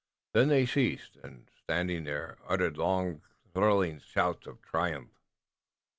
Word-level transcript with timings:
Then 0.33 0.47
they 0.47 0.65
ceased, 0.65 1.15
and, 1.17 1.47
standing 1.61 2.05
there, 2.05 2.39
uttered 2.47 2.75
long 2.75 3.21
thrilling 3.53 3.99
shouts 3.99 4.47
of 4.47 4.59
triumph. 4.63 5.11